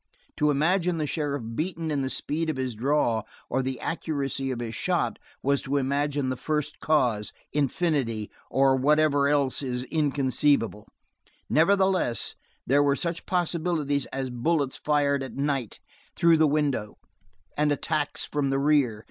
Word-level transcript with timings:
To 0.37 0.49
imagine 0.49 0.97
the 0.97 1.05
sheriff 1.05 1.43
beaten 1.53 1.91
in 1.91 2.01
the 2.01 2.09
speed 2.09 2.49
of 2.49 2.57
his 2.57 2.73
draw 2.73 3.21
or 3.51 3.61
the 3.61 3.79
accuracy 3.79 4.49
of 4.49 4.59
his 4.59 4.73
shot 4.73 5.19
was 5.43 5.61
to 5.61 5.77
imagine 5.77 6.29
the 6.29 6.35
First 6.35 6.79
Cause, 6.79 7.31
Infinity, 7.53 8.31
or 8.49 8.75
whatever 8.75 9.29
else 9.29 9.61
is 9.61 9.83
inconceivable; 9.91 10.87
nevertheless, 11.51 12.33
there 12.65 12.81
were 12.81 12.95
such 12.95 13.27
possibilities 13.27 14.07
as 14.07 14.31
bullets 14.31 14.75
fired 14.75 15.21
at 15.21 15.35
night 15.35 15.79
through 16.15 16.37
the 16.37 16.47
window, 16.47 16.95
and 17.55 17.71
attacks 17.71 18.25
from 18.25 18.49
the 18.49 18.57
rear. 18.57 18.99